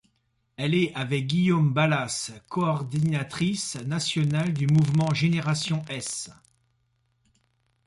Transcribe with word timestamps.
Elle 0.57 0.73
est, 0.73 0.91
avec 0.95 1.27
Guillaume 1.27 1.73
Balas, 1.73 2.31
coordinatrice 2.49 3.75
nationale 3.85 4.51
du 4.51 4.65
mouvement 4.65 5.13
Génération⋅s. 5.13 6.31